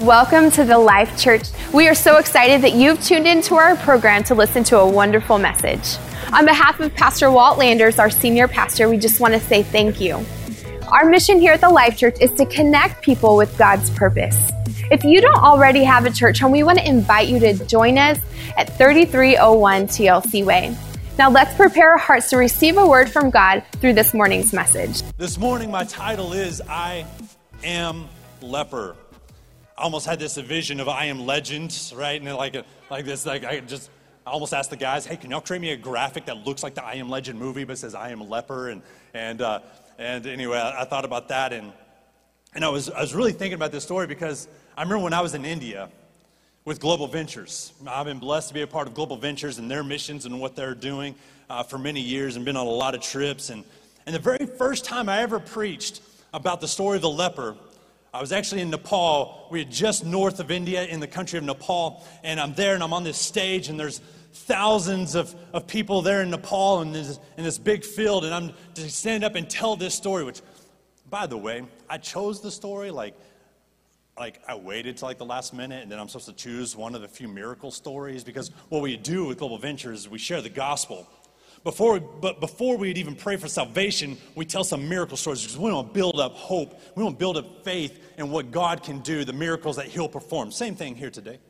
[0.00, 1.48] Welcome to the Life Church.
[1.72, 5.38] We are so excited that you've tuned into our program to listen to a wonderful
[5.38, 5.96] message.
[6.34, 9.98] On behalf of Pastor Walt Landers, our senior pastor, we just want to say thank
[9.98, 10.22] you.
[10.88, 14.36] Our mission here at the Life Church is to connect people with God's purpose.
[14.90, 17.96] If you don't already have a church home, we want to invite you to join
[17.96, 18.18] us
[18.58, 20.76] at 3301 TLC Way.
[21.16, 25.00] Now let's prepare our hearts to receive a word from God through this morning's message.
[25.16, 27.06] This morning, my title is I
[27.64, 28.06] Am
[28.42, 28.94] Leper.
[29.78, 32.20] Almost had this vision of I Am Legend, right?
[32.20, 32.56] And like,
[32.90, 33.90] like this, like I just
[34.26, 36.74] I almost asked the guys, hey, can y'all create me a graphic that looks like
[36.74, 38.70] the I Am Legend movie, but says I Am Leper?
[38.70, 38.82] And,
[39.14, 39.60] and, uh,
[39.98, 41.52] and anyway, I, I, thought about that.
[41.52, 41.72] And,
[42.52, 45.20] and I, was, I was really thinking about this story because I remember when I
[45.20, 45.88] was in India
[46.64, 47.72] with Global Ventures.
[47.86, 50.56] I've been blessed to be a part of Global Ventures and their missions and what
[50.56, 51.14] they're doing
[51.48, 53.50] uh, for many years and been on a lot of trips.
[53.50, 53.62] And,
[54.06, 56.02] and the very first time I ever preached
[56.34, 57.54] about the story of the leper
[58.16, 59.46] I was actually in Nepal.
[59.50, 62.02] We are just north of India in the country of Nepal.
[62.24, 63.98] And I'm there and I'm on this stage, and there's
[64.32, 68.24] thousands of, of people there in Nepal in this, in this big field.
[68.24, 70.40] And I'm to stand up and tell this story, which,
[71.10, 73.14] by the way, I chose the story like,
[74.18, 76.94] like I waited till like the last minute, and then I'm supposed to choose one
[76.94, 80.40] of the few miracle stories because what we do with Global Ventures is we share
[80.40, 81.06] the gospel.
[81.66, 85.72] Before, but before we'd even pray for salvation, we tell some miracle stories because we
[85.72, 86.80] want to build up hope.
[86.94, 90.08] We want to build up faith in what God can do, the miracles that He'll
[90.08, 90.52] perform.
[90.52, 91.40] Same thing here today.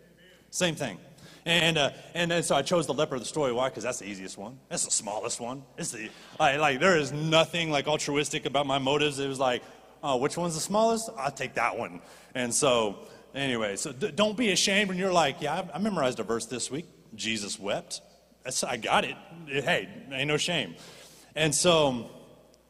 [0.49, 0.97] Same thing.
[1.45, 3.53] And, uh, and then so I chose the leper of the story.
[3.53, 3.69] Why?
[3.69, 4.59] Because that's the easiest one.
[4.71, 5.63] That's the smallest one.
[5.77, 6.09] It's the,
[6.41, 9.19] like, like, there is nothing like altruistic about my motives.
[9.19, 9.63] It was like,
[10.03, 11.11] oh, which one's the smallest?
[11.19, 12.01] I'll take that one.
[12.35, 13.01] And so,
[13.35, 16.47] anyway, so d- don't be ashamed when you're like, yeah, I, I memorized a verse
[16.47, 16.87] this week.
[17.15, 18.01] Jesus wept.
[18.69, 19.17] I got it.
[19.47, 20.75] Hey, ain't no shame.
[21.35, 22.11] And so,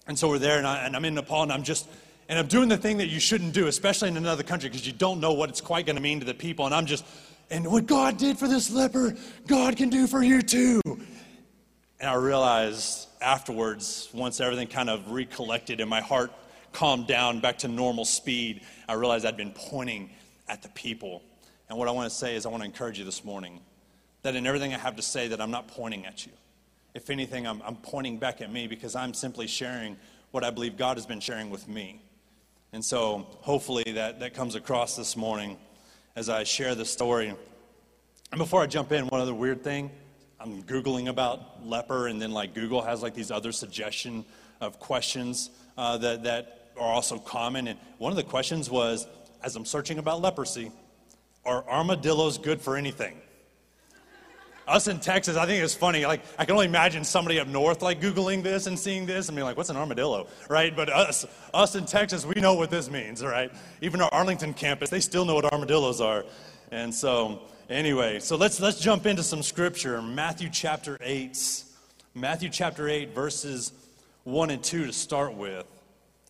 [0.06, 1.86] and so we're there, and, I, and I'm in Nepal, and I'm just,
[2.28, 4.92] and I'm doing the thing that you shouldn't do, especially in another country, because you
[4.92, 6.66] don't know what it's quite going to mean to the people.
[6.66, 7.04] And I'm just,
[7.50, 9.14] and what God did for this leper,
[9.46, 10.80] God can do for you too.
[12.00, 16.32] And I realized afterwards, once everything kind of recollected and my heart
[16.72, 20.10] calmed down back to normal speed, I realized I'd been pointing
[20.48, 21.22] at the people.
[21.68, 23.60] And what I want to say is, I want to encourage you this morning
[24.26, 26.32] that in everything I have to say that I'm not pointing at you.
[26.94, 29.96] If anything, I'm, I'm pointing back at me because I'm simply sharing
[30.32, 32.02] what I believe God has been sharing with me.
[32.72, 35.56] And so hopefully that, that comes across this morning
[36.16, 37.32] as I share the story.
[38.32, 39.92] And before I jump in, one other weird thing,
[40.40, 44.24] I'm Googling about leper, and then like Google has like these other suggestion
[44.60, 47.68] of questions uh, that, that are also common.
[47.68, 49.06] And one of the questions was,
[49.44, 50.72] as I'm searching about leprosy,
[51.44, 53.20] are armadillos good for anything?
[54.66, 56.04] Us in Texas, I think it's funny.
[56.06, 59.36] Like, I can only imagine somebody up north, like, Googling this and seeing this and
[59.36, 60.74] being like, what's an armadillo, right?
[60.74, 63.52] But us, us in Texas, we know what this means, right?
[63.80, 66.24] Even our Arlington campus, they still know what armadillos are.
[66.72, 70.02] And so, anyway, so let's, let's jump into some scripture.
[70.02, 71.64] Matthew chapter 8.
[72.14, 73.72] Matthew chapter 8, verses
[74.24, 75.66] 1 and 2 to start with.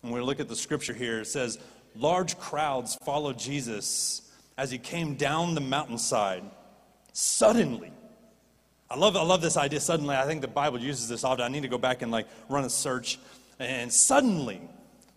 [0.03, 1.21] And we look at the scripture here.
[1.21, 1.57] It says,
[1.95, 4.21] Large crowds followed Jesus
[4.57, 6.43] as he came down the mountainside.
[7.13, 7.91] Suddenly,
[8.89, 9.79] I love, I love this idea.
[9.79, 11.43] Suddenly, I think the Bible uses this often.
[11.43, 13.19] I need to go back and like run a search.
[13.59, 14.61] And suddenly,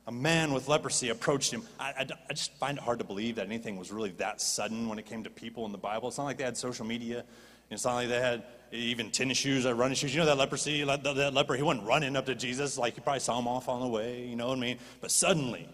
[0.06, 1.62] a man with leprosy approached him.
[1.78, 4.88] I, I, I, just find it hard to believe that anything was really that sudden
[4.88, 6.08] when it came to people in the Bible.
[6.08, 7.24] It's not like they had social media.
[7.70, 8.42] It's not like they had
[8.72, 10.12] even tennis shoes or running shoes.
[10.12, 12.76] You know that leprosy, that, that leper, he wasn't running up to Jesus.
[12.76, 14.78] Like he probably saw him off on the way, you know what I mean?
[15.00, 15.68] But suddenly,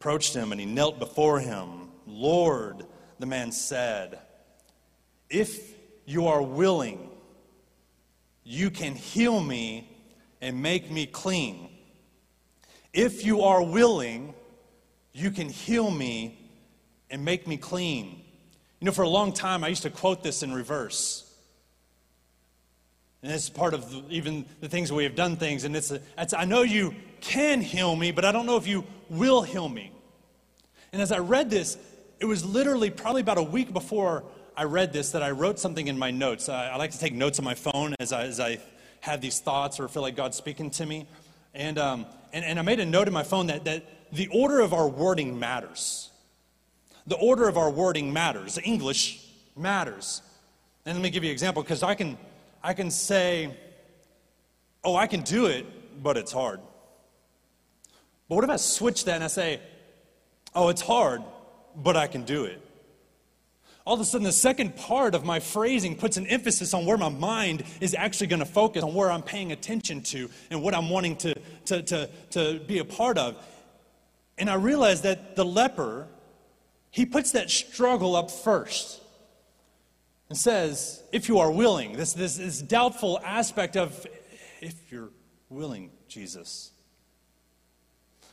[0.00, 1.88] approached him and he knelt before him.
[2.08, 2.84] Lord,
[3.20, 4.18] the man said,
[5.30, 5.71] if
[6.04, 7.10] you are willing,
[8.44, 9.88] you can heal me
[10.40, 11.70] and make me clean.
[12.92, 14.34] If you are willing,
[15.12, 16.38] you can heal me
[17.10, 18.22] and make me clean.
[18.80, 21.28] You know, for a long time, I used to quote this in reverse.
[23.22, 25.62] And it's part of the, even the things we have done things.
[25.62, 28.66] And it's, a, it's, I know you can heal me, but I don't know if
[28.66, 29.92] you will heal me.
[30.92, 31.78] And as I read this,
[32.18, 34.24] it was literally probably about a week before
[34.56, 36.48] I read this that I wrote something in my notes.
[36.48, 38.58] I, I like to take notes on my phone as I, as I
[39.00, 41.06] have these thoughts or feel like God's speaking to me.
[41.54, 44.60] And, um, and, and I made a note in my phone that, that the order
[44.60, 46.10] of our wording matters.
[47.06, 48.58] The order of our wording matters.
[48.62, 49.26] English
[49.56, 50.22] matters.
[50.84, 52.18] And let me give you an example because I can,
[52.62, 53.56] I can say,
[54.84, 55.66] oh, I can do it,
[56.02, 56.60] but it's hard.
[58.28, 59.60] But what if I switch that and I say,
[60.54, 61.22] oh, it's hard,
[61.74, 62.60] but I can do it?
[63.84, 66.98] All of a sudden the second part of my phrasing puts an emphasis on where
[66.98, 70.74] my mind is actually going to focus on where i'm paying attention to and what
[70.74, 71.34] i'm wanting to,
[71.64, 73.36] to, to, to be a part of
[74.38, 76.06] and i realized that the leper
[76.90, 79.02] he puts that struggle up first
[80.32, 84.06] and says, if you are willing, this, this, this doubtful aspect of
[84.62, 85.10] if you're
[85.50, 86.70] willing, Jesus.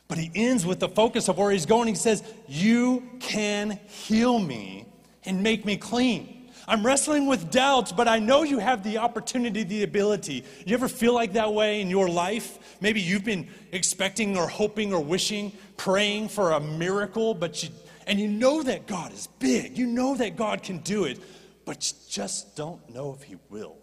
[0.08, 1.88] But he ends with the focus of where he's going.
[1.88, 4.86] He says, You can heal me
[5.24, 6.40] and make me clean.
[6.68, 10.44] I'm wrestling with doubts, but I know you have the opportunity, the ability.
[10.64, 12.76] You ever feel like that way in your life?
[12.80, 17.70] Maybe you've been expecting or hoping or wishing, praying for a miracle, but you,
[18.06, 19.76] and you know that God is big.
[19.76, 21.18] You know that God can do it,
[21.64, 23.76] but you just don't know if He will.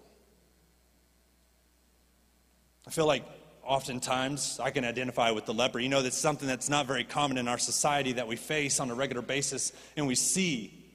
[2.88, 3.26] I feel like
[3.64, 5.80] oftentimes I can identify with the leper.
[5.80, 8.90] You know, that's something that's not very common in our society that we face on
[8.90, 10.86] a regular basis and we see.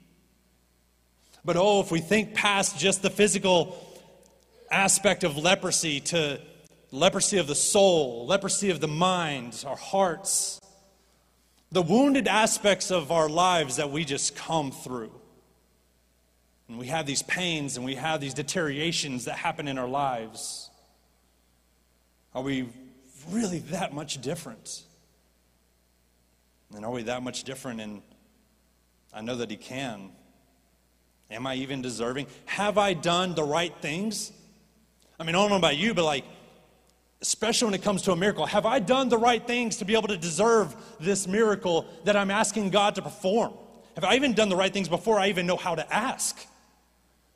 [1.45, 3.77] But oh, if we think past just the physical
[4.71, 6.41] aspect of leprosy to
[6.93, 10.61] leprosy of the soul, leprosy of the mind, our hearts,
[11.73, 15.11] the wounded aspects of our lives that we just come through.
[16.69, 20.71] And we have these pains and we have these deteriorations that happen in our lives.
[22.35, 22.69] Are we
[23.31, 24.83] really that much different?
[26.75, 27.81] And are we that much different?
[27.81, 28.03] And
[29.13, 30.11] I know that He can.
[31.33, 32.27] Am I even deserving?
[32.45, 34.33] Have I done the right things?
[35.19, 36.25] I mean, I don't know about you, but like,
[37.21, 39.95] especially when it comes to a miracle, have I done the right things to be
[39.95, 43.55] able to deserve this miracle that I'm asking God to perform?
[43.95, 46.39] Have I even done the right things before I even know how to ask?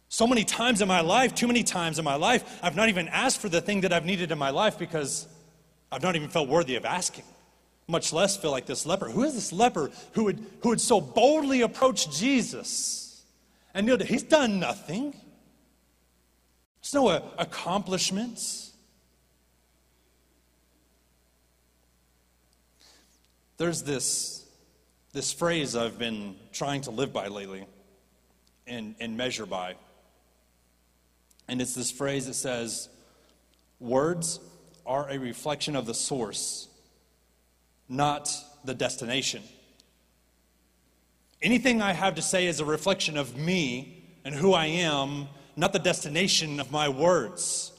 [0.08, 3.08] So many times in my life, too many times in my life, I've not even
[3.08, 5.28] asked for the thing that I've needed in my life because
[5.90, 7.24] I've not even felt worthy of asking,
[7.86, 9.08] much less feel like this leper.
[9.08, 13.05] Who is this leper who would, who would so boldly approach Jesus?
[13.76, 15.14] And know that he's done nothing.
[16.80, 18.72] There's no accomplishments.
[23.58, 24.48] There's this,
[25.12, 27.66] this phrase I've been trying to live by lately
[28.66, 29.74] and, and measure by.
[31.46, 32.88] And it's this phrase that says,
[33.78, 34.40] Words
[34.86, 36.68] are a reflection of the source,
[37.90, 38.34] not
[38.64, 39.42] the destination.
[41.42, 45.72] Anything I have to say is a reflection of me and who I am, not
[45.72, 47.72] the destination of my words.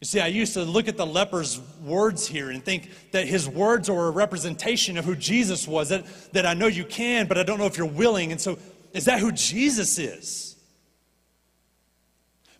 [0.00, 3.48] You see, I used to look at the leper's words here and think that his
[3.48, 5.90] words are a representation of who Jesus was.
[5.90, 8.32] That, that I know you can, but I don't know if you're willing.
[8.32, 8.58] And so,
[8.92, 10.56] is that who Jesus is?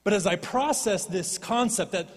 [0.05, 2.09] But as I process this concept that,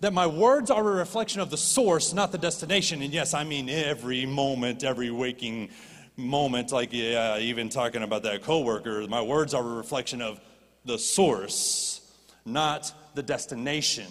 [0.00, 3.44] that my words are a reflection of the source, not the destination, and yes, I
[3.44, 5.70] mean every moment, every waking
[6.16, 10.40] moment, like yeah, even talking about that coworker, my words are a reflection of
[10.84, 12.00] the source,
[12.44, 14.10] not the destination.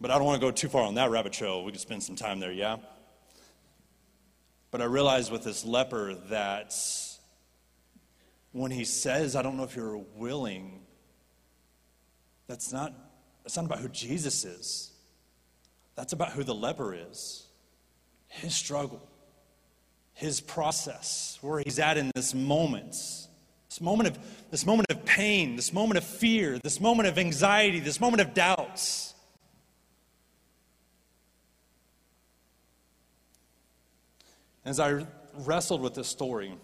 [0.00, 1.64] But I don't want to go too far on that rabbit trail.
[1.64, 2.76] We could spend some time there, yeah?
[4.70, 6.74] But I realized with this leper that
[8.52, 10.80] when he says, I don't know if you're willing,
[12.46, 12.92] that's not,
[13.42, 14.92] that's not about who Jesus is.
[15.94, 17.46] That's about who the leper is.
[18.28, 19.00] His struggle
[20.16, 22.92] his process, where he's at in this moment.
[23.68, 24.18] This moment of
[24.50, 28.32] this moment of pain, this moment of fear, this moment of anxiety, this moment of
[28.32, 29.14] doubts.
[34.64, 35.04] As I
[35.34, 36.54] wrestled with this story,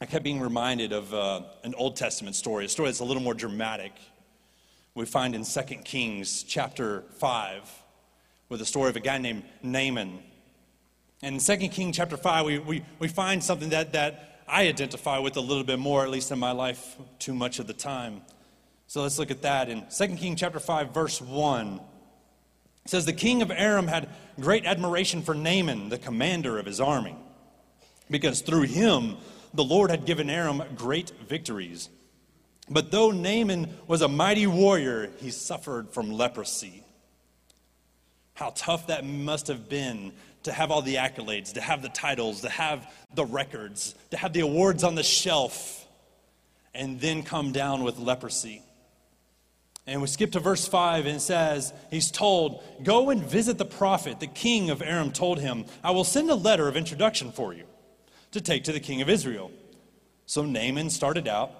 [0.00, 3.22] I kept being reminded of uh, an Old Testament story, a story that's a little
[3.22, 3.92] more dramatic.
[4.94, 7.70] We find in 2 Kings chapter 5
[8.48, 10.20] with the story of a guy named Naaman
[11.22, 15.18] and in 2 King chapter 5, we, we, we find something that, that I identify
[15.18, 18.22] with a little bit more, at least in my life, too much of the time.
[18.86, 19.68] So let's look at that.
[19.68, 21.80] In 2 King chapter 5, verse 1,
[22.84, 24.08] it says, The king of Aram had
[24.40, 27.16] great admiration for Naaman, the commander of his army,
[28.10, 29.16] because through him
[29.52, 31.90] the Lord had given Aram great victories.
[32.68, 36.84] But though Naaman was a mighty warrior, he suffered from leprosy.
[38.34, 40.12] How tough that must have been
[40.44, 44.32] to have all the accolades, to have the titles, to have the records, to have
[44.32, 45.86] the awards on the shelf,
[46.74, 48.62] and then come down with leprosy.
[49.86, 53.64] And we skip to verse 5 and it says, He's told, Go and visit the
[53.64, 54.20] prophet.
[54.20, 57.64] The king of Aram told him, I will send a letter of introduction for you
[58.32, 59.50] to take to the king of Israel.
[60.26, 61.50] So Naaman started out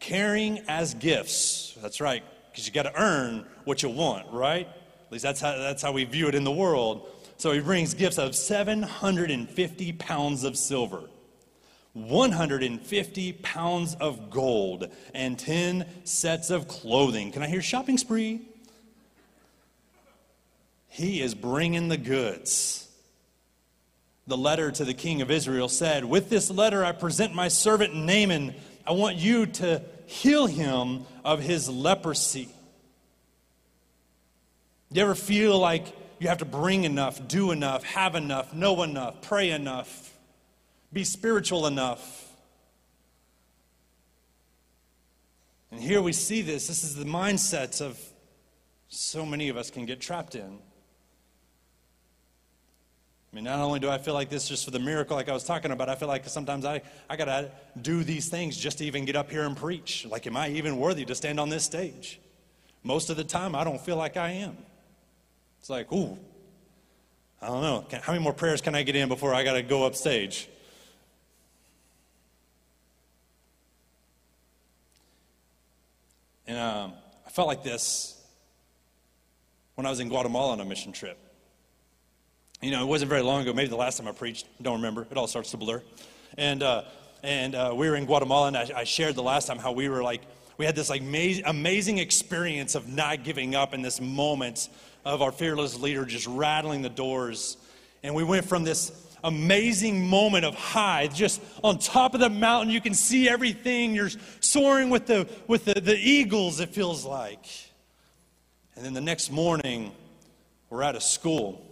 [0.00, 1.76] carrying as gifts.
[1.80, 4.66] That's right, because you got to earn what you want, right?
[4.66, 7.08] At least that's how, that's how we view it in the world.
[7.36, 11.02] So he brings gifts of 750 pounds of silver,
[11.92, 17.32] 150 pounds of gold, and 10 sets of clothing.
[17.32, 18.40] Can I hear shopping spree?
[20.88, 22.80] He is bringing the goods.
[24.26, 27.94] the letter to the king of Israel said, With this letter I present my servant
[27.94, 28.54] Naaman.
[28.86, 32.48] I want you to heal him of his leprosy.
[34.90, 39.20] You ever feel like you have to bring enough, do enough, have enough, know enough,
[39.22, 40.12] pray enough,
[40.92, 42.32] be spiritual enough?
[45.70, 46.68] And here we see this.
[46.68, 47.98] This is the mindset of
[48.88, 50.58] so many of us can get trapped in.
[53.32, 55.32] I mean, not only do I feel like this just for the miracle, like I
[55.32, 56.80] was talking about, I feel like sometimes I,
[57.10, 57.50] I got to
[57.82, 60.06] do these things just to even get up here and preach.
[60.08, 62.20] Like, am I even worthy to stand on this stage?
[62.84, 64.56] Most of the time, I don't feel like I am.
[65.64, 66.18] It's like, ooh,
[67.40, 67.86] I don't know.
[68.02, 70.46] How many more prayers can I get in before I got to go up stage?
[76.46, 76.92] And um,
[77.26, 78.22] I felt like this
[79.76, 81.16] when I was in Guatemala on a mission trip.
[82.60, 85.06] You know, it wasn't very long ago, maybe the last time I preached, don't remember.
[85.10, 85.82] It all starts to blur.
[86.36, 86.82] And, uh,
[87.22, 89.88] and uh, we were in Guatemala, and I, I, shared the last time how we
[89.88, 90.20] were like,
[90.58, 94.68] we had this like amazing, amazing experience of not giving up in this moment
[95.04, 97.56] of our fearless leader just rattling the doors.
[98.02, 98.92] And we went from this
[99.22, 103.94] amazing moment of high, just on top of the mountain, you can see everything.
[103.94, 107.46] You're soaring with the, with the, the eagles, it feels like.
[108.76, 109.92] And then the next morning,
[110.68, 111.64] we're at a school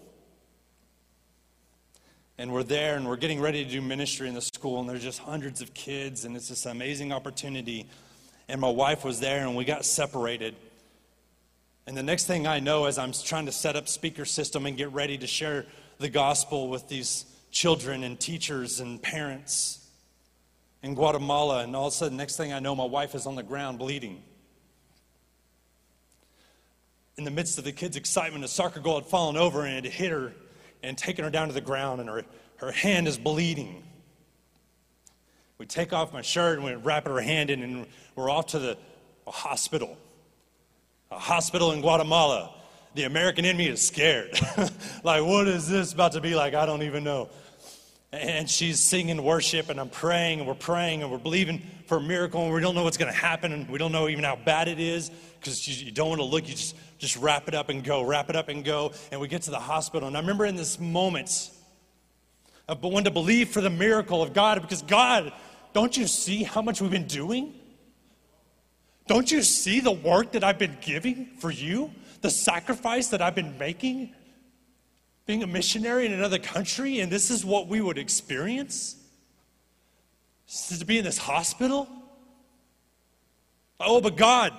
[2.39, 5.03] and we're there and we're getting ready to do ministry in the school and there's
[5.03, 7.87] just hundreds of kids and it's this amazing opportunity
[8.49, 10.55] and my wife was there and we got separated
[11.87, 14.77] and the next thing i know is i'm trying to set up speaker system and
[14.77, 15.67] get ready to share
[15.99, 19.89] the gospel with these children and teachers and parents
[20.83, 23.35] in guatemala and all of a sudden next thing i know my wife is on
[23.35, 24.23] the ground bleeding
[27.19, 29.93] in the midst of the kids excitement a soccer goal had fallen over and it
[29.93, 30.33] hit her
[30.83, 32.25] and taken her down to the ground, and her,
[32.57, 33.83] her hand is bleeding.
[35.59, 37.87] We take off my shirt and we wrap her hand in, and
[38.17, 38.77] we're off to the
[39.27, 39.97] hospital.
[41.13, 42.55] A hospital in Guatemala.
[42.95, 44.39] The American enemy is scared.
[45.05, 46.55] like, what is this about to be like?
[46.55, 47.29] I don't even know.
[48.13, 52.01] And she's singing worship, and I'm praying, and we're praying, and we're believing for a
[52.01, 54.37] miracle, and we don't know what's going to happen, and we don't know even how
[54.37, 56.49] bad it is because you don't want to look.
[56.49, 58.93] You just just wrap it up and go, wrap it up and go.
[59.11, 60.07] And we get to the hospital.
[60.07, 61.51] And I remember in this moment
[62.69, 65.33] of wanting to believe for the miracle of God because God,
[65.73, 67.55] don't you see how much we've been doing?
[69.13, 71.91] Don't you see the work that I've been giving for you?
[72.23, 74.15] The sacrifice that I've been making?
[75.27, 78.97] Being a missionary in another country, and this is what we would experience?
[80.71, 81.91] To be in this hospital?
[83.79, 84.55] Oh, but God,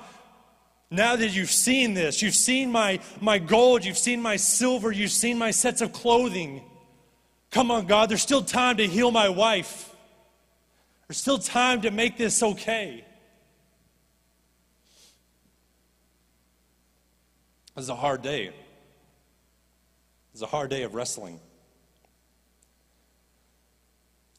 [0.92, 5.10] now that you've seen this, you've seen my, my gold, you've seen my silver, you've
[5.10, 6.62] seen my sets of clothing.
[7.50, 9.90] Come on, God, there's still time to heal my wife.
[11.08, 13.04] There's still time to make this okay.
[17.76, 18.52] This is a hard day.
[20.34, 21.40] It's a hard day of wrestling.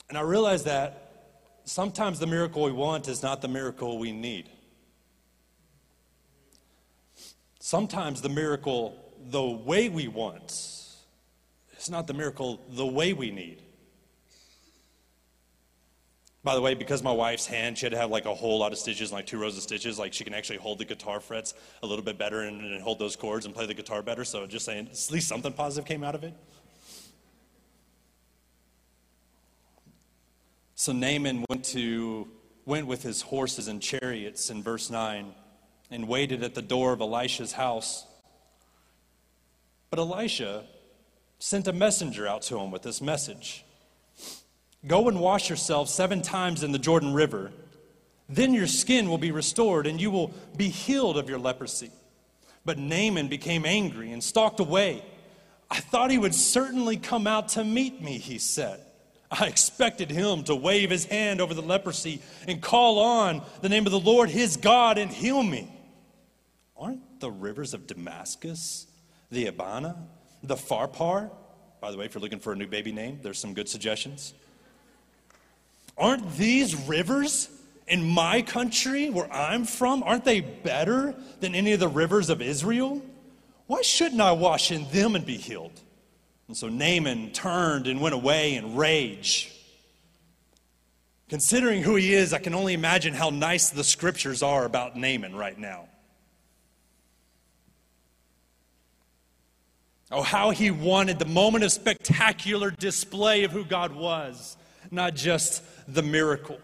[0.09, 1.11] And I realize that
[1.64, 4.49] sometimes the miracle we want is not the miracle we need.
[7.59, 8.97] Sometimes the miracle,
[9.31, 10.50] the way we want,
[11.79, 13.63] is not the miracle the way we need.
[16.44, 18.72] By the way, because my wife's hand, she had to have like a whole lot
[18.72, 19.98] of stitches, like two rows of stitches.
[19.98, 22.98] Like she can actually hold the guitar frets a little bit better and, and hold
[22.98, 24.24] those chords and play the guitar better.
[24.24, 26.34] So just saying, at least something positive came out of it.
[30.74, 32.28] So Naaman went to
[32.66, 35.34] went with his horses and chariots in verse 9
[35.90, 38.06] and waited at the door of Elisha's house.
[39.88, 40.64] But Elisha
[41.38, 43.64] sent a messenger out to him with this message
[44.87, 47.53] Go and wash yourself seven times in the Jordan River.
[48.29, 51.91] Then your skin will be restored and you will be healed of your leprosy.
[52.64, 55.05] But Naaman became angry and stalked away.
[55.71, 58.81] I thought he would certainly come out to meet me, he said.
[59.31, 63.87] I expected him to wave his hand over the leprosy and call on the name
[63.87, 65.71] of the Lord his God and heal me.
[66.76, 68.87] Aren't the rivers of Damascus,
[69.31, 69.97] the Abana,
[70.43, 71.31] the Pharpar?
[71.81, 74.35] By the way, if you're looking for a new baby name, there's some good suggestions.
[75.96, 77.48] Aren't these rivers
[77.86, 82.40] in my country where I'm from, aren't they better than any of the rivers of
[82.42, 83.02] Israel?
[83.66, 85.80] Why shouldn't I wash in them and be healed?
[86.48, 89.50] And so Naaman turned and went away in rage.
[91.28, 95.34] Considering who he is, I can only imagine how nice the scriptures are about Naaman
[95.34, 95.88] right now.
[100.10, 104.56] Oh, how he wanted the moment of spectacular display of who God was,
[104.94, 106.58] not just the miracle.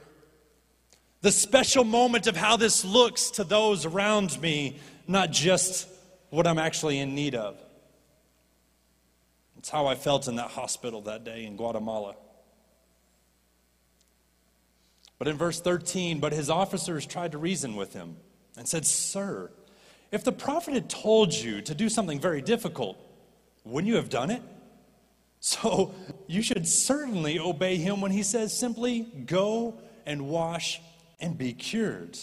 [1.23, 5.89] The special moment of how this looks to those around me, not just
[6.31, 7.61] what I'm actually in need of.
[9.59, 12.17] It's how I felt in that hospital that day in Guatemala.
[15.19, 18.17] But in verse 13, but his officers tried to reason with him
[18.57, 19.51] and said, Sir,
[20.11, 22.97] if the prophet had told you to do something very difficult,
[23.65, 24.43] wouldn't you have done it?
[25.41, 25.95] So
[26.27, 30.81] you should certainly obey him when he says simply, Go and wash
[31.19, 32.19] and be cured.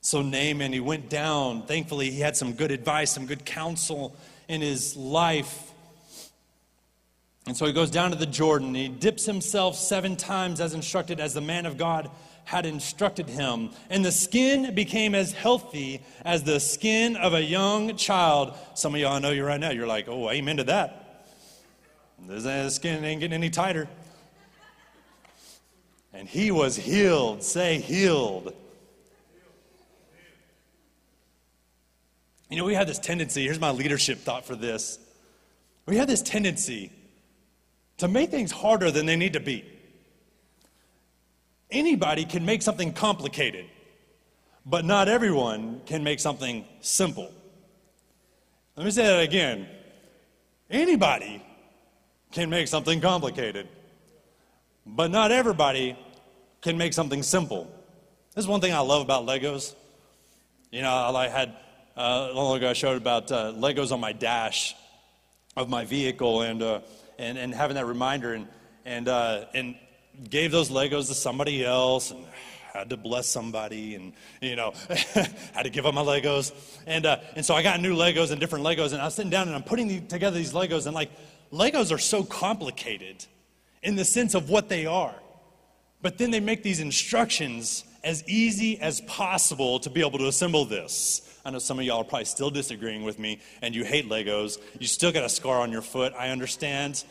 [0.00, 1.66] So Naaman, he went down.
[1.66, 4.16] Thankfully, he had some good advice, some good counsel
[4.48, 5.72] in his life.
[7.46, 8.74] And so he goes down to the Jordan.
[8.74, 12.10] He dips himself seven times as instructed, as the man of God
[12.44, 13.70] had instructed him.
[13.90, 18.54] And the skin became as healthy as the skin of a young child.
[18.74, 19.70] Some of y'all know you right now.
[19.70, 21.07] You're like, oh, amen to that.
[22.26, 23.88] This skin ain't getting any tighter.
[26.12, 27.42] And he was healed.
[27.42, 28.54] Say, healed.
[32.50, 34.98] You know, we have this tendency, here's my leadership thought for this.
[35.86, 36.90] We have this tendency
[37.98, 39.64] to make things harder than they need to be.
[41.70, 43.66] Anybody can make something complicated,
[44.64, 47.30] but not everyone can make something simple.
[48.76, 49.68] Let me say that again.
[50.70, 51.42] Anybody
[52.32, 53.68] can make something complicated,
[54.86, 55.96] but not everybody
[56.60, 57.70] can make something simple.
[58.34, 59.74] This is one thing I love about Legos.
[60.70, 61.56] You know, I had
[61.96, 64.76] uh, a long ago I showed about uh, Legos on my dash
[65.56, 66.80] of my vehicle, and uh,
[67.18, 68.48] and, and having that reminder and,
[68.84, 69.74] and, uh, and
[70.30, 72.24] gave those Legos to somebody else and
[72.72, 76.52] had to bless somebody and, you know, had to give up my Legos.
[76.86, 79.30] And, uh, and so I got new Legos and different Legos and I was sitting
[79.30, 81.10] down and I'm putting together these Legos and like,
[81.52, 83.24] Legos are so complicated
[83.82, 85.14] in the sense of what they are.
[86.02, 90.64] But then they make these instructions as easy as possible to be able to assemble
[90.64, 91.38] this.
[91.44, 94.58] I know some of y'all are probably still disagreeing with me and you hate Legos.
[94.78, 96.12] You still got a scar on your foot.
[96.16, 97.04] I understand.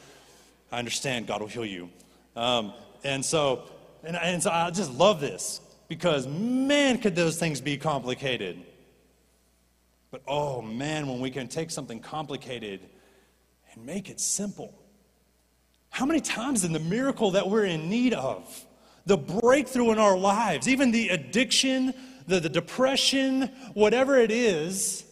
[0.71, 1.27] I understand.
[1.27, 1.89] God will heal you.
[2.35, 2.73] Um,
[3.03, 3.63] and so,
[4.03, 8.57] and, and so I just love this because man, could those things be complicated.
[10.11, 12.81] But oh man, when we can take something complicated
[13.77, 14.73] and make it simple.
[15.89, 18.65] How many times in the miracle that we're in need of,
[19.05, 21.93] the breakthrough in our lives, even the addiction
[22.27, 25.05] the, the depression, whatever it is.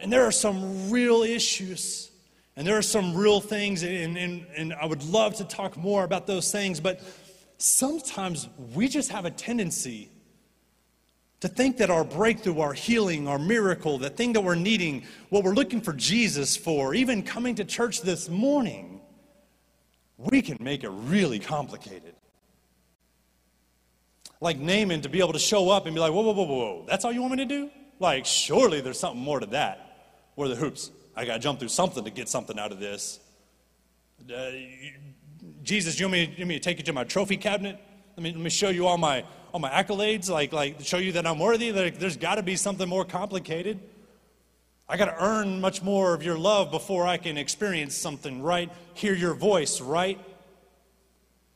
[0.00, 2.10] And there are some real issues.
[2.56, 6.04] And there are some real things, and, and, and I would love to talk more
[6.04, 7.00] about those things, but
[7.58, 10.08] sometimes we just have a tendency
[11.44, 15.44] to think that our breakthrough, our healing, our miracle, the thing that we're needing, what
[15.44, 19.02] we're looking for Jesus for, even coming to church this morning,
[20.16, 22.14] we can make it really complicated
[24.40, 26.84] like Naaman to be able to show up and be like, whoa, whoa, whoa, whoa,
[26.86, 27.70] that's all you want me to do?
[27.98, 29.80] Like, surely there's something more to that.
[30.36, 33.20] Where the hoops, I got to jump through something to get something out of this.
[34.34, 34.50] Uh,
[35.62, 37.78] Jesus, you want, me, you want me to take you to my trophy cabinet?
[38.16, 41.12] Let me, let me show you all my, all my accolades, like, like show you
[41.12, 41.70] that I'm worthy.
[41.70, 43.78] Like, there's got to be something more complicated.
[44.88, 48.68] I got to earn much more of your love before I can experience something, right?
[48.94, 50.18] Hear your voice, right?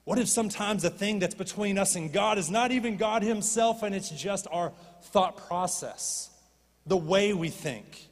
[0.04, 3.82] What if sometimes the thing that's between us and God is not even God Himself
[3.82, 6.30] and it's just our thought process,
[6.86, 8.06] the way we think?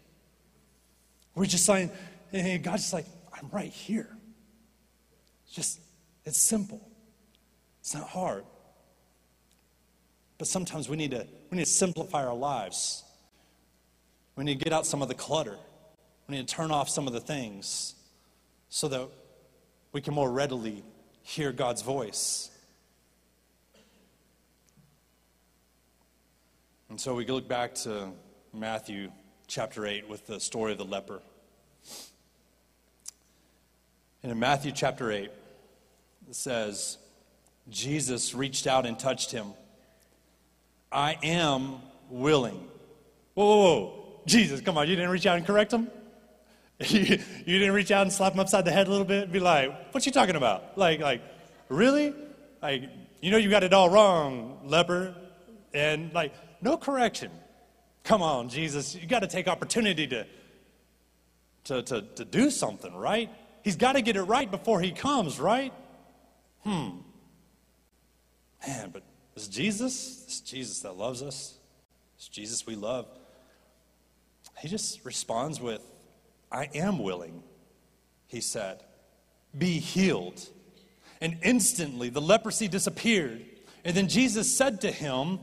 [1.36, 1.92] We're just saying,
[2.32, 4.10] hey, God's just like, I'm right here.
[5.44, 5.80] It's just,
[6.24, 6.90] it's simple.
[7.82, 8.44] It's not hard.
[10.38, 13.04] But sometimes we need to, we need to simplify our lives.
[14.36, 15.56] We need to get out some of the clutter.
[16.28, 17.94] We need to turn off some of the things
[18.68, 19.08] so that
[19.92, 20.84] we can more readily
[21.22, 22.50] hear God's voice.
[26.90, 28.10] And so we look back to
[28.52, 29.10] Matthew
[29.46, 31.20] chapter 8 with the story of the leper.
[34.22, 35.30] And in Matthew chapter 8,
[36.28, 36.98] it says,
[37.68, 39.52] Jesus reached out and touched him.
[40.96, 42.66] I am willing.
[43.34, 44.20] Whoa, whoa, whoa.
[44.24, 45.90] Jesus, come on, you didn't reach out and correct him?
[46.80, 49.32] you, you didn't reach out and slap him upside the head a little bit and
[49.32, 50.78] be like, what you talking about?
[50.78, 51.20] Like, like,
[51.68, 52.14] really?
[52.62, 52.84] Like,
[53.20, 55.14] you know you got it all wrong, leper.
[55.74, 56.32] And like,
[56.62, 57.30] no correction.
[58.02, 58.94] Come on, Jesus.
[58.94, 60.26] You got to take opportunity to,
[61.64, 63.28] to, to, to do something, right?
[63.62, 65.74] He's got to get it right before he comes, right?
[66.62, 67.00] Hmm.
[68.66, 69.02] Man, but
[69.36, 71.58] it's Jesus, it's Jesus that loves us.
[72.16, 73.06] It's Jesus we love.
[74.58, 75.82] He just responds with,
[76.50, 77.42] I am willing,
[78.26, 78.82] he said.
[79.56, 80.42] Be healed.
[81.20, 83.44] And instantly the leprosy disappeared.
[83.84, 85.40] And then Jesus said to him,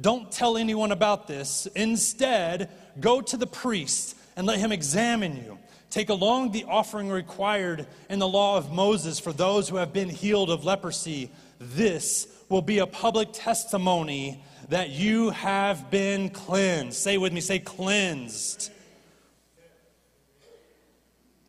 [0.00, 1.66] Don't tell anyone about this.
[1.76, 5.58] Instead, go to the priest and let him examine you.
[5.90, 10.08] Take along the offering required in the law of Moses for those who have been
[10.08, 11.30] healed of leprosy.
[11.58, 16.96] This will be a public testimony that you have been cleansed.
[16.98, 18.70] Say with me, say cleansed.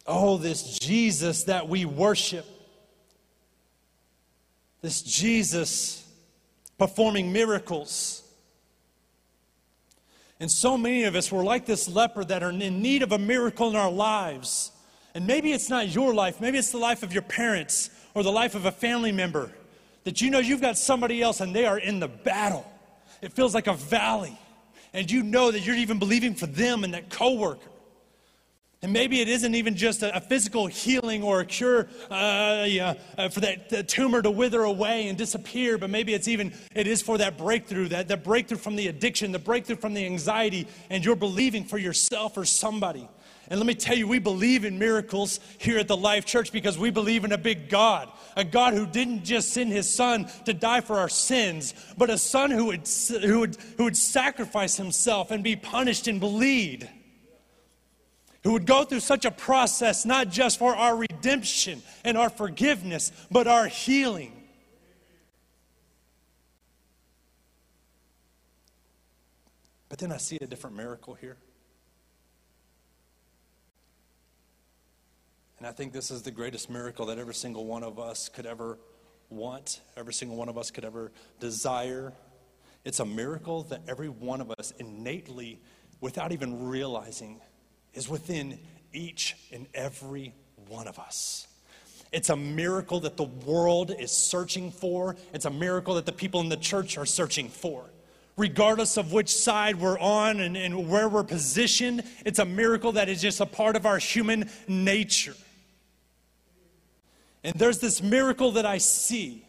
[0.05, 2.45] Oh, this Jesus that we worship,
[4.81, 6.07] this Jesus
[6.77, 8.23] performing miracles.
[10.39, 13.17] And so many of us were like this leper that are in need of a
[13.17, 14.71] miracle in our lives.
[15.15, 18.31] And maybe it's not your life, maybe it's the life of your parents or the
[18.31, 19.51] life of a family member
[20.07, 22.65] that you know you've got somebody else and they are in the battle.
[23.21, 24.39] It feels like a valley.
[24.93, 27.67] And you know that you're even believing for them and that coworker.
[28.81, 33.27] And maybe it isn't even just a, a physical healing or a cure uh, uh,
[33.27, 37.17] for that tumor to wither away and disappear, but maybe it's even, it is for
[37.17, 41.17] that breakthrough, that, that breakthrough from the addiction, the breakthrough from the anxiety, and you're
[41.17, 43.09] believing for yourself or somebody.
[43.49, 46.77] And let me tell you, we believe in miracles here at the Life Church because
[46.77, 48.11] we believe in a big God.
[48.35, 52.17] A God who didn't just send his son to die for our sins, but a
[52.17, 52.87] son who would,
[53.21, 56.89] who would, who would sacrifice himself and be punished and bleed
[58.47, 63.11] who would go through such a process, not just for our redemption and our forgiveness,
[63.29, 64.31] but our healing.
[69.89, 71.35] But then I see a different miracle here.
[75.57, 78.45] And I think this is the greatest miracle that every single one of us could
[78.45, 78.77] ever
[79.29, 82.13] want, every single one of us could ever desire.
[82.85, 85.59] It's a miracle that every one of us innately,
[85.99, 87.41] without even realizing,
[87.93, 88.59] is within
[88.93, 90.33] each and every
[90.67, 91.47] one of us.
[92.11, 95.15] It's a miracle that the world is searching for.
[95.33, 97.83] It's a miracle that the people in the church are searching for.
[98.37, 103.09] Regardless of which side we're on and, and where we're positioned, it's a miracle that
[103.09, 105.33] is just a part of our human nature.
[107.43, 109.45] And there's this miracle that I see.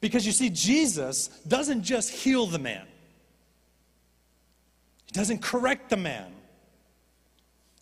[0.00, 2.86] Because you see, Jesus doesn't just heal the man,
[5.06, 6.32] He doesn't correct the man.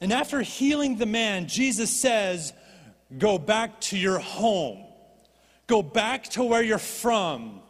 [0.00, 2.52] And after healing the man, Jesus says,
[3.18, 4.84] Go back to your home.
[5.66, 7.60] Go back to where you're from.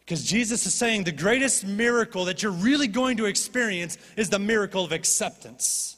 [0.00, 4.38] Because Jesus is saying the greatest miracle that you're really going to experience is the
[4.38, 5.96] miracle of acceptance.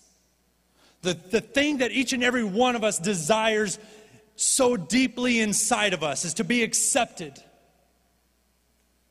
[1.06, 3.78] The, the thing that each and every one of us desires
[4.34, 7.40] so deeply inside of us is to be accepted.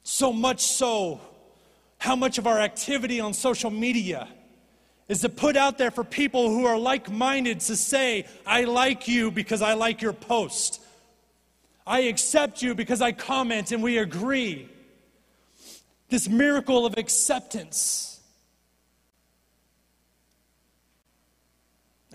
[0.03, 1.21] So much so,
[1.97, 4.27] how much of our activity on social media
[5.07, 9.07] is to put out there for people who are like minded to say, I like
[9.07, 10.81] you because I like your post.
[11.87, 14.67] I accept you because I comment and we agree.
[16.09, 18.14] This miracle of acceptance.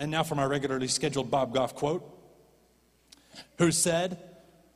[0.00, 2.02] And now for my regularly scheduled Bob Goff quote,
[3.58, 4.18] who said,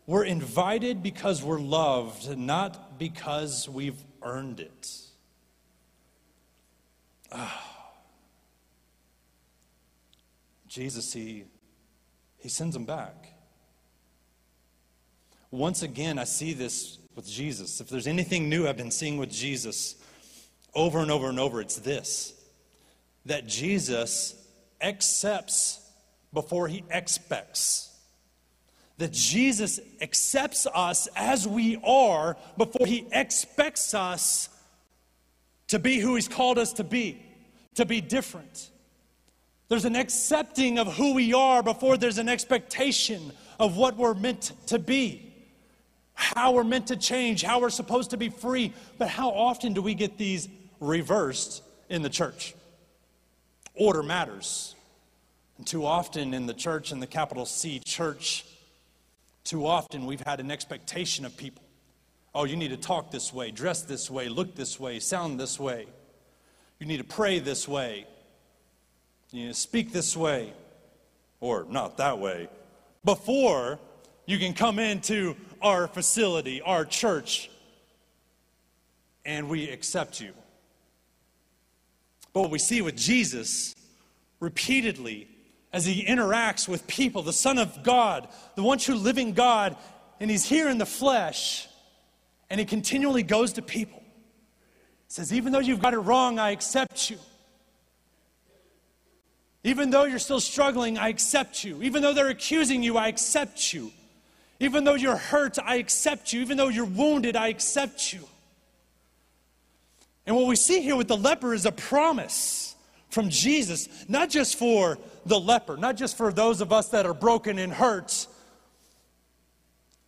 [0.06, 4.96] We're invited because we're loved, not because we've earned it.
[7.32, 7.70] Ah.
[10.68, 11.44] Jesus, he,
[12.36, 13.28] he sends them back.
[15.50, 17.80] Once again, I see this with Jesus.
[17.80, 19.94] If there's anything new I've been seeing with Jesus
[20.74, 22.34] over and over and over, it's this
[23.24, 24.43] that Jesus
[24.84, 25.80] accepts
[26.32, 27.90] before he expects.
[28.98, 34.48] That Jesus accepts us as we are before he expects us
[35.68, 37.20] to be who he's called us to be,
[37.74, 38.70] to be different.
[39.68, 44.52] There's an accepting of who we are before there's an expectation of what we're meant
[44.66, 45.32] to be,
[46.12, 48.72] how we're meant to change, how we're supposed to be free.
[48.98, 50.48] But how often do we get these
[50.80, 52.54] reversed in the church?
[53.74, 54.73] Order matters.
[55.58, 58.44] And too often in the church, in the capital C church,
[59.44, 61.62] too often we've had an expectation of people.
[62.34, 65.60] Oh, you need to talk this way, dress this way, look this way, sound this
[65.60, 65.86] way.
[66.80, 68.06] You need to pray this way.
[69.30, 70.52] You need to speak this way
[71.40, 72.48] or not that way
[73.04, 73.78] before
[74.26, 77.50] you can come into our facility, our church,
[79.24, 80.32] and we accept you.
[82.32, 83.74] But what we see with Jesus
[84.40, 85.28] repeatedly
[85.74, 89.76] as he interacts with people, the Son of God, the one true living God,
[90.20, 91.66] and he's here in the flesh,
[92.48, 94.00] and he continually goes to people.
[94.00, 97.18] He says, Even though you've got it wrong, I accept you.
[99.64, 101.82] Even though you're still struggling, I accept you.
[101.82, 103.90] Even though they're accusing you, I accept you.
[104.60, 106.40] Even though you're hurt, I accept you.
[106.40, 108.20] Even though you're wounded, I accept you.
[110.24, 112.73] And what we see here with the leper is a promise
[113.14, 117.14] from Jesus, not just for the leper, not just for those of us that are
[117.14, 118.26] broken and hurt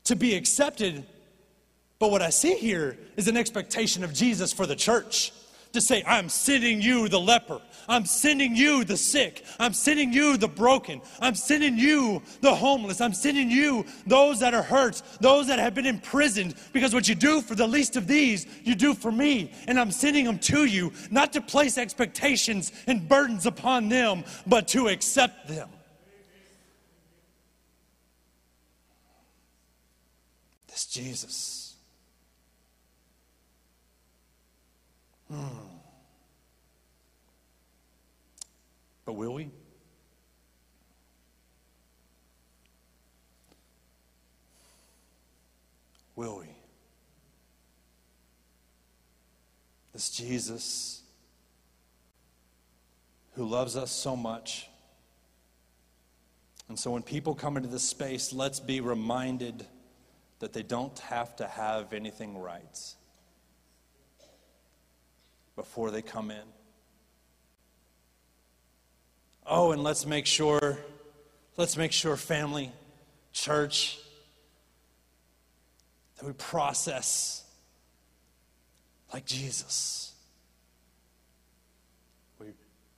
[0.04, 1.06] to be accepted,
[1.98, 5.32] but what I see here is an expectation of Jesus for the church
[5.76, 7.60] to say, I'm sending you the leper.
[7.88, 9.44] I'm sending you the sick.
[9.60, 11.02] I'm sending you the broken.
[11.20, 13.00] I'm sending you the homeless.
[13.00, 16.54] I'm sending you those that are hurt, those that have been imprisoned.
[16.72, 19.52] Because what you do for the least of these, you do for me.
[19.68, 24.68] And I'm sending them to you, not to place expectations and burdens upon them, but
[24.68, 25.68] to accept them.
[30.68, 31.65] This Jesus.
[35.30, 35.46] Hmm.
[39.04, 39.50] But will we?
[46.14, 46.46] Will we?
[49.92, 51.02] This Jesus
[53.34, 54.68] who loves us so much.
[56.68, 59.66] And so when people come into this space, let's be reminded
[60.40, 62.94] that they don't have to have anything right
[65.56, 66.44] before they come in.
[69.46, 70.78] Oh, and let's make sure,
[71.56, 72.70] let's make sure, family,
[73.32, 73.98] church,
[76.18, 77.44] that we process
[79.12, 80.12] like Jesus.
[82.40, 82.48] We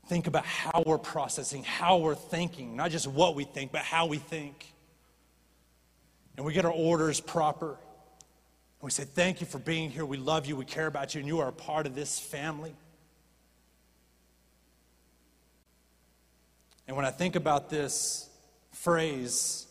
[0.07, 4.07] think about how we're processing, how we're thinking, not just what we think, but how
[4.07, 4.73] we think.
[6.37, 7.77] And we get our orders proper.
[8.81, 10.05] We say, Thank you for being here.
[10.05, 10.57] We love you.
[10.57, 11.21] We care about you.
[11.21, 12.75] And you are a part of this family.
[16.87, 18.31] And when I think about this
[18.73, 19.67] phrase,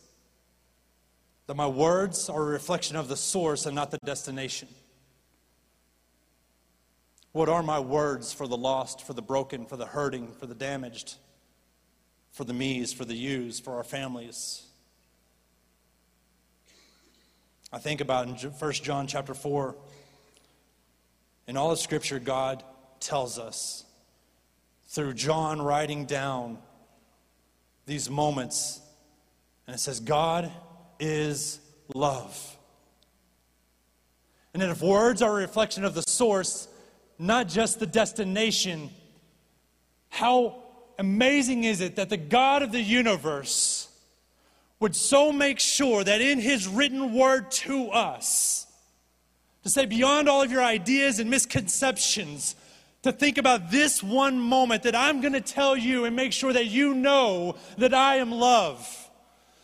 [1.48, 4.68] that my words are a reflection of the source and not the destination.
[7.32, 10.56] What are my words for the lost, for the broken, for the hurting, for the
[10.56, 11.16] damaged,
[12.32, 14.67] for the me's, for the you's, for our families?
[17.72, 19.76] I think about in 1 John chapter 4,
[21.48, 22.64] in all of Scripture, God
[23.00, 23.84] tells us
[24.86, 26.60] through John writing down
[27.86, 28.80] these moments,
[29.66, 30.52] and it says, God
[31.00, 31.60] is
[31.94, 32.58] love.
[34.54, 36.70] And that if words are a reflection of the source,
[37.20, 38.92] not just the destination,
[40.08, 40.64] how
[40.98, 43.77] amazing is it that the God of the universe
[44.80, 48.68] would so make sure that in his written word to us,
[49.64, 52.56] to say beyond all of your ideas and misconceptions,
[53.04, 56.54] to think about this one moment that I'm going to tell you and make sure
[56.54, 59.10] that you know that I am love.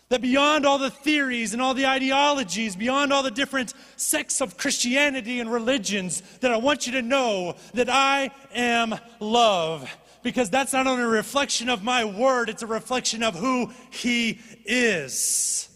[0.09, 4.57] That beyond all the theories and all the ideologies, beyond all the different sects of
[4.57, 9.89] Christianity and religions, that I want you to know that I am love
[10.23, 14.39] because that's not only a reflection of my word, it's a reflection of who He
[14.65, 15.69] is.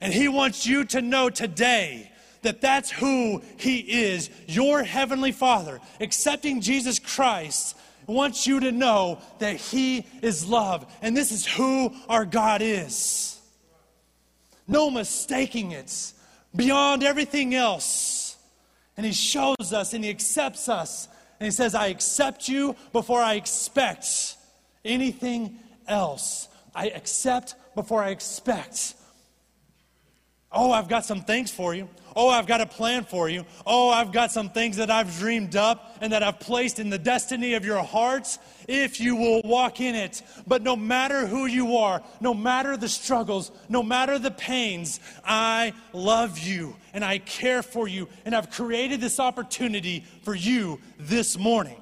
[0.00, 2.10] And He wants you to know today
[2.42, 4.28] that that's who He is.
[4.46, 10.92] Your Heavenly Father, accepting Jesus Christ, wants you to know that He is love.
[11.00, 13.40] And this is who our God is.
[14.68, 16.12] No mistaking it
[16.54, 18.36] beyond everything else.
[18.96, 23.20] And He shows us and He accepts us and he says, I accept you before
[23.20, 24.36] I expect
[24.84, 26.48] anything else.
[26.74, 28.94] I accept before I expect.
[30.50, 31.88] Oh, I've got some things for you.
[32.16, 33.44] Oh, I've got a plan for you.
[33.66, 36.98] Oh, I've got some things that I've dreamed up and that I've placed in the
[36.98, 40.22] destiny of your hearts if you will walk in it.
[40.46, 45.74] But no matter who you are, no matter the struggles, no matter the pains, I
[45.92, 48.08] love you and I care for you.
[48.24, 51.80] And I've created this opportunity for you this morning,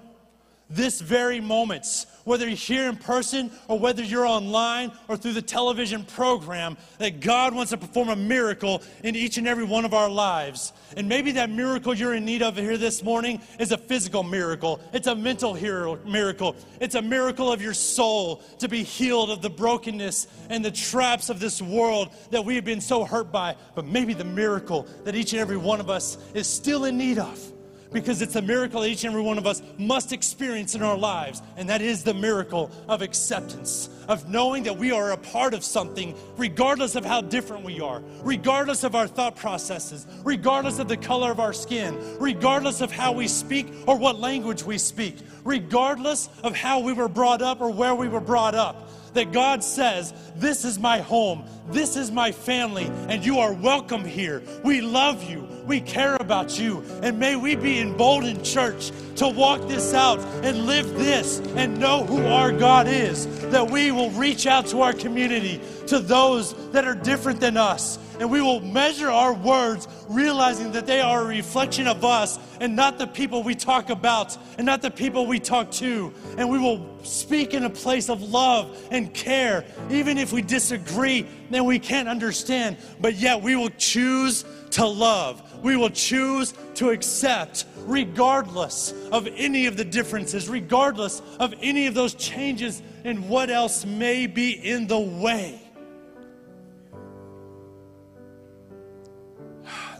[0.74, 5.42] this very moment whether you're here in person or whether you're online or through the
[5.42, 9.94] television program, that God wants to perform a miracle in each and every one of
[9.94, 10.72] our lives.
[10.96, 14.80] And maybe that miracle you're in need of here this morning is a physical miracle,
[14.92, 19.50] it's a mental miracle, it's a miracle of your soul to be healed of the
[19.50, 23.56] brokenness and the traps of this world that we have been so hurt by.
[23.74, 27.18] But maybe the miracle that each and every one of us is still in need
[27.18, 27.53] of
[27.94, 31.40] because it's a miracle each and every one of us must experience in our lives.
[31.56, 35.64] And that is the miracle of acceptance, of knowing that we are a part of
[35.64, 40.96] something, regardless of how different we are, regardless of our thought processes, regardless of the
[40.96, 46.28] color of our skin, regardless of how we speak or what language we speak, regardless
[46.42, 50.12] of how we were brought up or where we were brought up that God says,
[50.36, 54.42] This is my home, this is my family, and you are welcome here.
[54.62, 59.66] We love you, we care about you, and may we be emboldened, church, to walk
[59.68, 63.26] this out and live this and know who our God is.
[63.50, 67.98] That we will reach out to our community, to those that are different than us,
[68.20, 72.76] and we will measure our words, realizing that they are a reflection of us and
[72.76, 76.12] not the people we talk about and not the people we talk to.
[76.38, 81.26] And we will speak in a place of love and care, even if we disagree
[81.52, 85.40] and we can't understand, but yet we will choose to love.
[85.62, 91.94] We will choose to accept, regardless of any of the differences, regardless of any of
[91.94, 95.63] those changes and what else may be in the way.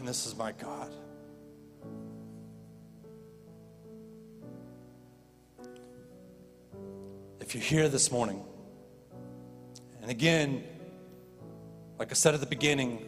[0.05, 0.93] And this is my God.
[7.39, 8.43] If you're here this morning,
[10.03, 10.63] and again,
[11.97, 13.03] like I said at the beginning,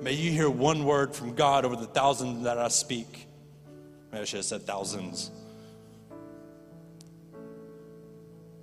[0.00, 3.26] may you hear one word from God over the thousands that I speak.
[4.12, 5.32] Maybe I should have said thousands.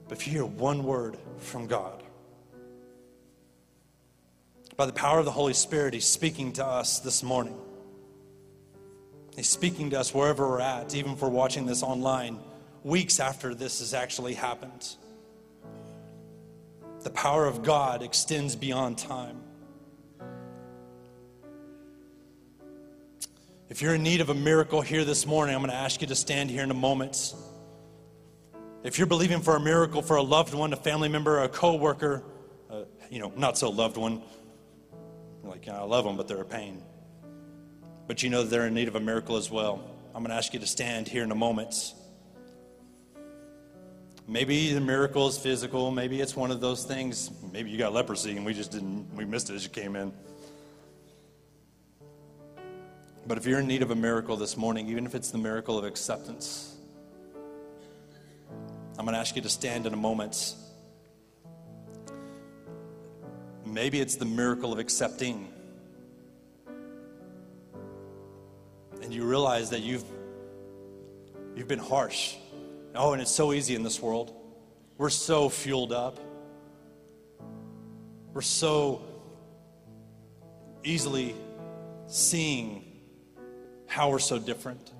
[0.08, 2.04] But if you hear one word from God,
[4.76, 7.56] by the power of the Holy Spirit, He's speaking to us this morning.
[9.36, 12.40] He's speaking to us wherever we're at, even if we're watching this online
[12.84, 14.96] weeks after this has actually happened.
[17.02, 19.42] The power of God extends beyond time.
[23.70, 26.08] If you're in need of a miracle here this morning, I'm going to ask you
[26.08, 27.34] to stand here in a moment.
[28.84, 32.24] If you're believing for a miracle for a loved one, a family member, a coworker,
[32.70, 34.22] uh, you know, not so loved one,
[35.44, 36.82] like, I love them, but they're a pain.
[38.08, 39.84] But you know they're in need of a miracle as well.
[40.16, 41.94] I'm going to ask you to stand here in a moment.
[44.28, 45.92] Maybe the miracle is physical.
[45.92, 47.30] Maybe it's one of those things.
[47.52, 50.14] Maybe you got leprosy and we just didn't, we missed it as you came in.
[53.26, 55.78] But if you're in need of a miracle this morning, even if it's the miracle
[55.78, 56.76] of acceptance,
[58.98, 60.56] I'm going to ask you to stand in a moment.
[63.74, 65.52] Maybe it's the miracle of accepting.
[69.02, 70.06] And you realize that you've
[71.56, 72.36] you've been harsh
[72.96, 74.36] Oh, and it's so easy in this world.
[74.98, 76.20] We're so fueled up.
[78.34, 79.02] We're so
[80.84, 81.36] easily
[82.08, 82.86] seeing
[83.88, 84.92] how we're so different.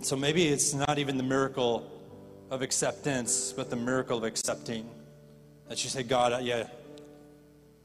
[0.00, 1.90] So maybe it's not even the miracle
[2.50, 4.88] of acceptance, but the miracle of accepting.
[5.68, 6.66] That you say, God, yeah,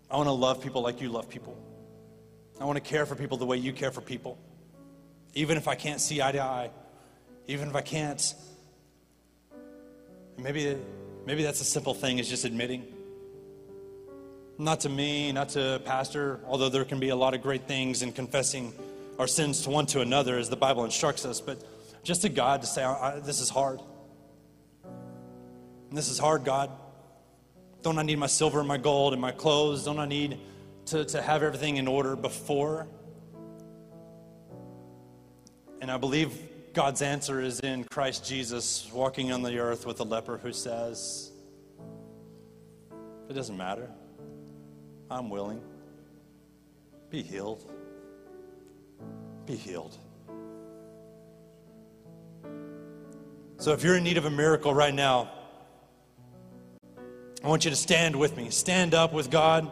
[0.10, 1.58] I want to love people like you love people.
[2.60, 4.38] I want to care for people the way you care for people.
[5.34, 6.70] Even if I can't see eye to eye
[7.48, 8.34] even if I can't.
[10.38, 10.78] Maybe,
[11.26, 12.86] maybe that's a simple thing, is just admitting.
[14.58, 18.02] Not to me, not to pastor, although there can be a lot of great things
[18.02, 18.74] in confessing
[19.20, 21.64] our sins to one to another as the Bible instructs us, but
[22.04, 22.84] just to God to say,
[23.24, 23.80] This is hard.
[25.90, 26.72] And this is hard, God.
[27.84, 29.84] Don't I need my silver and my gold and my clothes?
[29.84, 30.40] Don't I need
[30.86, 32.88] to, to have everything in order before?
[35.82, 36.32] And I believe
[36.72, 41.34] God's answer is in Christ Jesus walking on the earth with a leper who says,
[43.30, 43.90] It doesn't matter.
[45.12, 45.62] I'm willing.
[47.10, 47.70] Be healed.
[49.46, 49.98] Be healed.
[53.58, 55.30] So if you're in need of a miracle right now,
[57.44, 58.50] I want you to stand with me.
[58.52, 59.70] Stand up with God.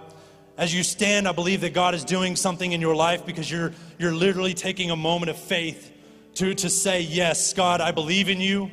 [0.57, 3.71] As you stand, I believe that God is doing something in your life because you're,
[3.97, 5.89] you're literally taking a moment of faith
[6.35, 8.69] to, to say, Yes, God, I believe in you.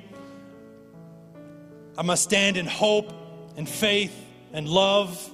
[1.97, 3.13] I must stand in hope
[3.57, 4.15] and faith
[4.53, 5.31] and love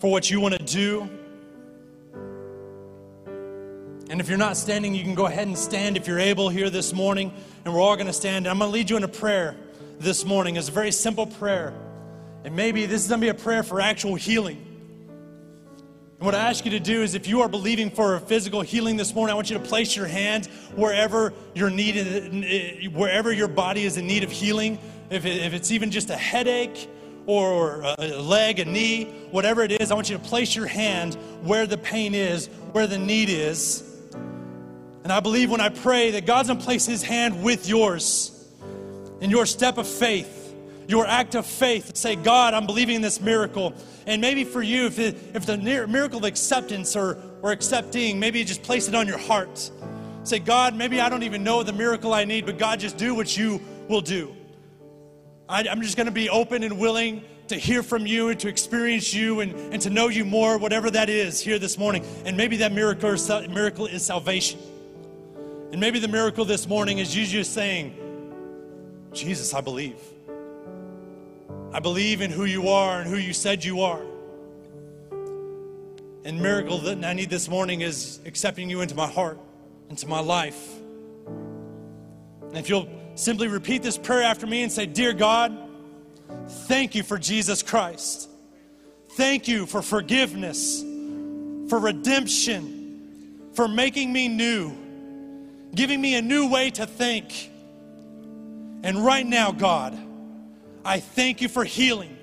[0.00, 1.08] for what you want to do.
[4.10, 6.68] And if you're not standing, you can go ahead and stand if you're able here
[6.68, 7.32] this morning.
[7.64, 8.48] And we're all going to stand.
[8.48, 9.56] I'm going to lead you in a prayer
[10.00, 10.56] this morning.
[10.56, 11.72] It's a very simple prayer.
[12.44, 14.66] And maybe this is going to be a prayer for actual healing.
[16.22, 18.60] And what I ask you to do is if you are believing for a physical
[18.60, 23.48] healing this morning, I want you to place your hand wherever you're needed, wherever your
[23.48, 24.78] body is in need of healing.
[25.10, 26.88] If, it, if it's even just a headache
[27.26, 31.14] or a leg, a knee, whatever it is, I want you to place your hand
[31.42, 33.82] where the pain is, where the need is.
[35.04, 38.48] And I believe when I pray that God's gonna place his hand with yours
[39.20, 40.41] in your step of faith,
[40.88, 41.96] your act of faith.
[41.96, 43.74] Say, God, I'm believing in this miracle.
[44.06, 48.44] And maybe for you, if, it, if the miracle of acceptance or, or accepting, maybe
[48.44, 49.70] just place it on your heart.
[50.24, 53.14] Say, God, maybe I don't even know the miracle I need, but God, just do
[53.14, 54.34] what you will do.
[55.48, 58.48] I, I'm just going to be open and willing to hear from you and to
[58.48, 62.04] experience you and, and to know you more, whatever that is here this morning.
[62.24, 63.16] And maybe that miracle
[63.48, 64.58] miracle is salvation.
[65.72, 67.98] And maybe the miracle this morning is you just saying,
[69.12, 69.96] Jesus, I believe.
[71.74, 74.02] I believe in who you are and who you said you are.
[76.24, 79.38] And miracle that I need this morning is accepting you into my heart,
[79.88, 80.62] into my life.
[81.26, 85.56] And if you'll simply repeat this prayer after me and say, Dear God,
[86.66, 88.28] thank you for Jesus Christ.
[89.12, 90.82] Thank you for forgiveness,
[91.70, 94.76] for redemption, for making me new,
[95.74, 97.50] giving me a new way to think.
[98.82, 99.98] And right now, God,
[100.84, 102.16] I thank you for healing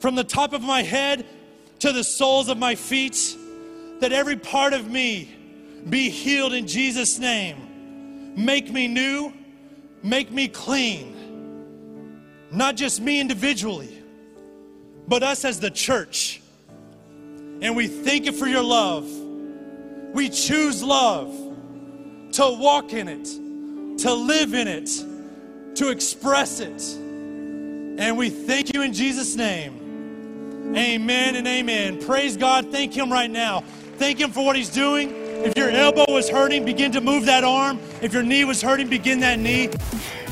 [0.00, 1.26] from the top of my head
[1.80, 3.36] to the soles of my feet,
[4.00, 5.30] that every part of me
[5.88, 8.34] be healed in Jesus' name.
[8.36, 9.32] Make me new,
[10.02, 12.48] make me clean.
[12.50, 14.02] Not just me individually,
[15.06, 16.42] but us as the church.
[17.62, 19.08] And we thank you for your love.
[20.12, 21.28] We choose love
[22.32, 23.24] to walk in it,
[24.02, 24.90] to live in it,
[25.76, 26.82] to express it.
[27.98, 30.74] And we thank you in Jesus' name.
[30.76, 32.00] Amen and amen.
[32.00, 32.70] Praise God.
[32.70, 33.62] Thank Him right now.
[33.96, 35.10] Thank Him for what He's doing.
[35.44, 37.80] If your elbow was hurting, begin to move that arm.
[38.02, 39.68] If your knee was hurting, begin that knee.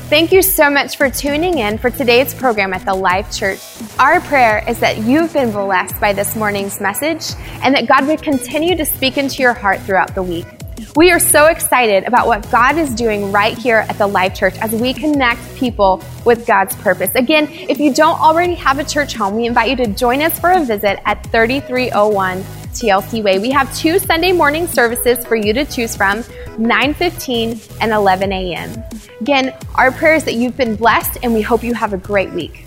[0.09, 3.59] Thank you so much for tuning in for today's program at the Life Church.
[3.99, 8.23] Our prayer is that you've been blessed by this morning's message and that God would
[8.23, 10.47] continue to speak into your heart throughout the week.
[10.95, 14.55] We are so excited about what God is doing right here at the Life Church
[14.57, 17.13] as we connect people with God's purpose.
[17.15, 20.37] Again, if you don't already have a church home, we invite you to join us
[20.39, 23.39] for a visit at 3301 TLC Way.
[23.39, 26.23] We have two Sunday morning services for you to choose from,
[26.57, 28.83] 9:15 and 11 a.m.
[29.21, 32.31] Again, our prayer is that you've been blessed and we hope you have a great
[32.31, 32.65] week.